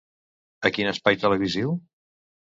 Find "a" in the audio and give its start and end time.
0.69-0.71